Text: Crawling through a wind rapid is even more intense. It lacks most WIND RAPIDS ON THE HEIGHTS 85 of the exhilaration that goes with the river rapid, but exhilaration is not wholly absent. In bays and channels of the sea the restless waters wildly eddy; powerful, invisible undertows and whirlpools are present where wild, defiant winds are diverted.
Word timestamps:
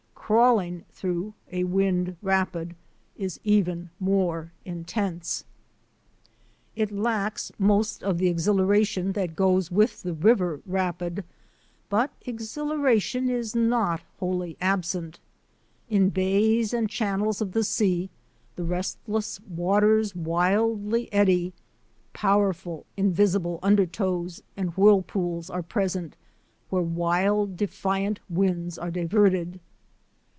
Crawling 0.33 0.85
through 0.89 1.33
a 1.51 1.65
wind 1.65 2.15
rapid 2.21 2.73
is 3.17 3.41
even 3.43 3.89
more 3.99 4.53
intense. 4.63 5.43
It 6.73 6.89
lacks 6.89 7.51
most 7.59 8.01
WIND 8.01 8.01
RAPIDS 8.01 8.01
ON 8.07 8.07
THE 8.07 8.07
HEIGHTS 8.07 8.07
85 8.07 8.09
of 8.09 8.17
the 8.17 8.27
exhilaration 8.27 9.11
that 9.11 9.35
goes 9.35 9.71
with 9.71 10.03
the 10.03 10.13
river 10.13 10.61
rapid, 10.65 11.25
but 11.89 12.13
exhilaration 12.21 13.29
is 13.29 13.53
not 13.53 14.03
wholly 14.21 14.55
absent. 14.61 15.19
In 15.89 16.07
bays 16.07 16.73
and 16.73 16.89
channels 16.89 17.41
of 17.41 17.51
the 17.51 17.65
sea 17.65 18.09
the 18.55 18.63
restless 18.63 19.41
waters 19.41 20.15
wildly 20.15 21.11
eddy; 21.11 21.51
powerful, 22.13 22.85
invisible 22.95 23.59
undertows 23.61 24.41
and 24.55 24.69
whirlpools 24.77 25.49
are 25.49 25.61
present 25.61 26.15
where 26.69 26.81
wild, 26.81 27.57
defiant 27.57 28.21
winds 28.29 28.77
are 28.79 28.91
diverted. 28.91 29.59